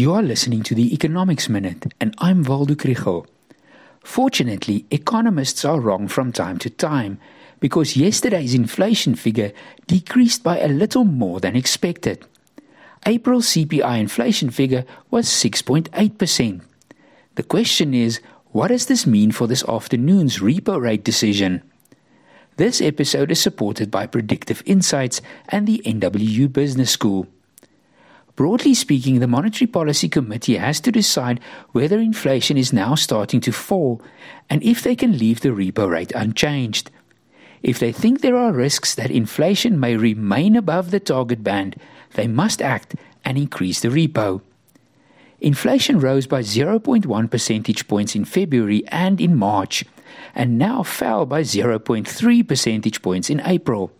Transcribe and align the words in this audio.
You 0.00 0.14
are 0.14 0.22
listening 0.22 0.62
to 0.62 0.74
the 0.74 0.94
Economics 0.94 1.50
Minute, 1.50 1.92
and 2.00 2.14
I'm 2.16 2.42
Waldo 2.42 2.72
Krugell. 2.72 3.26
Fortunately, 4.02 4.86
economists 4.90 5.62
are 5.62 5.78
wrong 5.78 6.08
from 6.08 6.32
time 6.32 6.56
to 6.60 6.70
time 6.70 7.20
because 7.60 7.98
yesterday's 7.98 8.54
inflation 8.54 9.14
figure 9.14 9.52
decreased 9.86 10.42
by 10.42 10.58
a 10.58 10.68
little 10.68 11.04
more 11.04 11.38
than 11.38 11.54
expected. 11.54 12.24
April 13.04 13.42
CPI 13.42 14.00
inflation 14.00 14.48
figure 14.48 14.86
was 15.10 15.26
6.8%. 15.26 16.62
The 17.34 17.42
question 17.42 17.92
is, 17.92 18.22
what 18.52 18.68
does 18.68 18.86
this 18.86 19.06
mean 19.06 19.32
for 19.32 19.46
this 19.46 19.68
afternoon's 19.68 20.38
repo 20.38 20.80
rate 20.80 21.04
decision? 21.04 21.60
This 22.56 22.80
episode 22.80 23.30
is 23.30 23.42
supported 23.42 23.90
by 23.90 24.06
Predictive 24.06 24.62
Insights 24.64 25.20
and 25.50 25.66
the 25.66 25.82
NWU 25.84 26.50
Business 26.50 26.90
School. 26.90 27.26
Broadly 28.36 28.74
speaking, 28.74 29.20
the 29.20 29.26
Monetary 29.26 29.66
Policy 29.66 30.08
Committee 30.08 30.56
has 30.56 30.80
to 30.80 30.92
decide 30.92 31.40
whether 31.72 31.98
inflation 31.98 32.56
is 32.56 32.72
now 32.72 32.94
starting 32.94 33.40
to 33.42 33.52
fall 33.52 34.00
and 34.48 34.62
if 34.62 34.82
they 34.82 34.96
can 34.96 35.18
leave 35.18 35.40
the 35.40 35.50
repo 35.50 35.88
rate 35.88 36.12
unchanged. 36.12 36.90
If 37.62 37.78
they 37.78 37.92
think 37.92 38.20
there 38.20 38.36
are 38.36 38.52
risks 38.52 38.94
that 38.94 39.10
inflation 39.10 39.78
may 39.78 39.96
remain 39.96 40.56
above 40.56 40.90
the 40.90 41.00
target 41.00 41.44
band, 41.44 41.76
they 42.14 42.26
must 42.26 42.62
act 42.62 42.94
and 43.24 43.36
increase 43.36 43.80
the 43.80 43.88
repo. 43.88 44.40
Inflation 45.40 46.00
rose 46.00 46.26
by 46.26 46.40
0.1 46.40 47.30
percentage 47.30 47.88
points 47.88 48.14
in 48.14 48.24
February 48.24 48.82
and 48.88 49.20
in 49.20 49.36
March, 49.36 49.84
and 50.34 50.58
now 50.58 50.82
fell 50.82 51.26
by 51.26 51.42
0.3 51.42 52.46
percentage 52.46 53.02
points 53.02 53.30
in 53.30 53.40
April. 53.44 53.90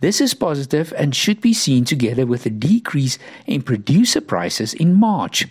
This 0.00 0.20
is 0.20 0.34
positive 0.34 0.92
and 0.96 1.14
should 1.14 1.40
be 1.40 1.52
seen 1.52 1.84
together 1.84 2.26
with 2.26 2.46
a 2.46 2.50
decrease 2.50 3.18
in 3.46 3.62
producer 3.62 4.20
prices 4.20 4.74
in 4.74 4.94
March. 4.94 5.46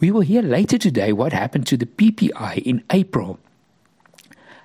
We 0.00 0.10
will 0.10 0.22
hear 0.22 0.42
later 0.42 0.78
today 0.78 1.12
what 1.12 1.32
happened 1.32 1.66
to 1.66 1.76
the 1.76 1.86
PPI 1.86 2.62
in 2.62 2.82
April. 2.90 3.38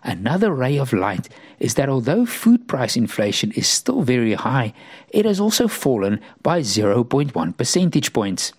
Another 0.03 0.53
ray 0.53 0.77
of 0.77 0.93
light 0.93 1.27
is 1.59 1.73
that 1.73 1.89
although 1.89 2.25
food 2.25 2.67
price 2.67 2.95
inflation 2.95 3.51
is 3.51 3.67
still 3.67 4.03
very 4.03 4.35
high, 4.35 4.73
it 5.09 5.25
has 5.25 5.39
also 5.39 5.67
fallen 5.67 6.21
by 6.43 6.61
0.1 6.61 7.57
percentage 7.57 8.13
points. 8.13 8.53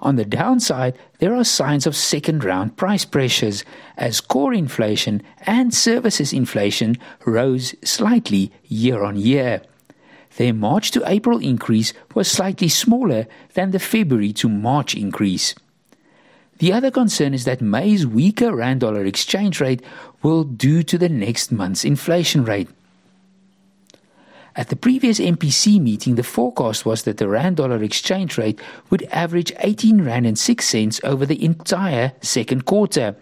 On 0.00 0.16
the 0.16 0.24
downside, 0.24 0.96
there 1.18 1.34
are 1.34 1.44
signs 1.44 1.86
of 1.86 1.96
second 1.96 2.44
round 2.44 2.76
price 2.76 3.04
pressures 3.04 3.64
as 3.96 4.20
core 4.20 4.54
inflation 4.54 5.22
and 5.46 5.74
services 5.74 6.32
inflation 6.32 6.96
rose 7.26 7.74
slightly 7.82 8.52
year 8.64 9.02
on 9.02 9.16
year. 9.16 9.62
Their 10.36 10.54
March 10.54 10.92
to 10.92 11.02
April 11.04 11.38
increase 11.38 11.92
was 12.14 12.30
slightly 12.30 12.68
smaller 12.68 13.26
than 13.54 13.72
the 13.72 13.80
February 13.80 14.32
to 14.34 14.48
March 14.48 14.94
increase. 14.94 15.54
The 16.58 16.72
other 16.72 16.90
concern 16.90 17.34
is 17.34 17.44
that 17.44 17.60
May's 17.60 18.06
weaker 18.06 18.54
rand 18.54 18.80
dollar 18.80 19.04
exchange 19.04 19.60
rate 19.60 19.82
will 20.22 20.44
do 20.44 20.82
to 20.84 20.98
the 20.98 21.08
next 21.08 21.50
month's 21.50 21.84
inflation 21.84 22.44
rate. 22.44 22.68
At 24.58 24.70
the 24.70 24.76
previous 24.76 25.20
MPC 25.20 25.80
meeting, 25.80 26.16
the 26.16 26.24
forecast 26.24 26.84
was 26.84 27.04
that 27.04 27.18
the 27.18 27.28
rand 27.28 27.58
dollar 27.58 27.80
exchange 27.80 28.36
rate 28.36 28.60
would 28.90 29.04
average 29.12 29.52
18 29.60 30.02
rand 30.02 30.26
and 30.26 30.36
6 30.36 30.68
cents 30.68 31.00
over 31.04 31.24
the 31.24 31.44
entire 31.44 32.12
second 32.22 32.64
quarter. 32.64 33.14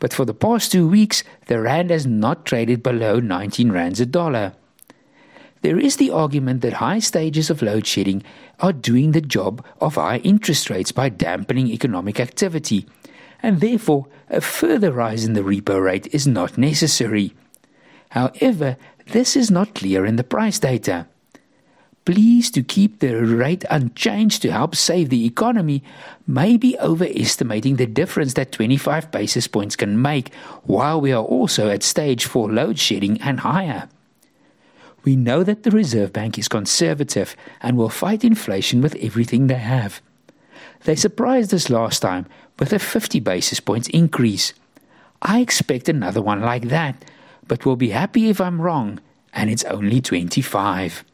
But 0.00 0.12
for 0.12 0.26
the 0.26 0.34
past 0.34 0.70
two 0.70 0.86
weeks, 0.86 1.24
the 1.46 1.62
rand 1.62 1.88
has 1.88 2.04
not 2.04 2.44
traded 2.44 2.82
below 2.82 3.20
19 3.20 3.72
rands 3.72 4.00
a 4.00 4.06
dollar. 4.06 4.52
There 5.62 5.78
is 5.78 5.96
the 5.96 6.10
argument 6.10 6.60
that 6.60 6.74
high 6.74 6.98
stages 6.98 7.48
of 7.48 7.62
load 7.62 7.86
shedding 7.86 8.22
are 8.60 8.74
doing 8.74 9.12
the 9.12 9.22
job 9.22 9.64
of 9.80 9.94
high 9.94 10.18
interest 10.18 10.68
rates 10.68 10.92
by 10.92 11.08
dampening 11.08 11.68
economic 11.68 12.20
activity, 12.20 12.86
and 13.42 13.62
therefore 13.62 14.08
a 14.28 14.42
further 14.42 14.92
rise 14.92 15.24
in 15.24 15.32
the 15.32 15.40
repo 15.40 15.82
rate 15.82 16.06
is 16.12 16.26
not 16.26 16.58
necessary. 16.58 17.32
However, 18.16 18.78
this 19.12 19.36
is 19.36 19.50
not 19.50 19.74
clear 19.74 20.06
in 20.06 20.16
the 20.16 20.24
price 20.24 20.58
data. 20.58 21.06
Pleas 22.06 22.50
to 22.52 22.62
keep 22.62 23.00
the 23.00 23.14
rate 23.14 23.62
unchanged 23.68 24.40
to 24.40 24.50
help 24.50 24.74
save 24.74 25.10
the 25.10 25.26
economy 25.26 25.82
may 26.26 26.56
be 26.56 26.78
overestimating 26.78 27.76
the 27.76 27.84
difference 27.84 28.32
that 28.32 28.52
25 28.52 29.10
basis 29.10 29.46
points 29.46 29.76
can 29.76 30.00
make 30.00 30.32
while 30.62 30.98
we 30.98 31.12
are 31.12 31.22
also 31.22 31.68
at 31.68 31.82
stage 31.82 32.24
4 32.24 32.50
load 32.50 32.78
shedding 32.78 33.20
and 33.20 33.40
higher. 33.40 33.86
We 35.04 35.14
know 35.14 35.42
that 35.42 35.64
the 35.64 35.70
Reserve 35.70 36.14
Bank 36.14 36.38
is 36.38 36.48
conservative 36.48 37.36
and 37.60 37.76
will 37.76 37.90
fight 37.90 38.24
inflation 38.24 38.80
with 38.80 38.96
everything 38.96 39.46
they 39.46 39.54
have. 39.60 40.00
They 40.84 40.96
surprised 40.96 41.52
us 41.52 41.68
last 41.68 42.00
time 42.00 42.24
with 42.58 42.72
a 42.72 42.78
50 42.78 43.20
basis 43.20 43.60
points 43.60 43.88
increase. 43.88 44.54
I 45.20 45.40
expect 45.40 45.90
another 45.90 46.22
one 46.22 46.40
like 46.40 46.68
that 46.68 47.04
but 47.48 47.64
will 47.64 47.76
be 47.76 47.90
happy 47.90 48.28
if 48.28 48.40
I'm 48.40 48.60
wrong 48.60 49.00
and 49.32 49.50
it's 49.50 49.64
only 49.64 50.00
25. 50.00 51.04